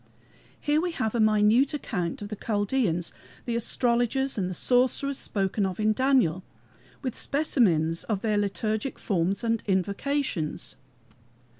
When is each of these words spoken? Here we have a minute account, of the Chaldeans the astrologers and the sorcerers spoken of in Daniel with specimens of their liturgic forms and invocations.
Here 0.59 0.81
we 0.81 0.93
have 0.93 1.13
a 1.13 1.19
minute 1.19 1.75
account, 1.75 2.23
of 2.23 2.29
the 2.29 2.35
Chaldeans 2.35 3.11
the 3.45 3.55
astrologers 3.55 4.35
and 4.35 4.49
the 4.49 4.55
sorcerers 4.55 5.19
spoken 5.19 5.63
of 5.63 5.79
in 5.79 5.93
Daniel 5.93 6.43
with 7.03 7.13
specimens 7.13 8.03
of 8.05 8.21
their 8.21 8.39
liturgic 8.39 8.97
forms 8.97 9.43
and 9.43 9.61
invocations. 9.67 10.75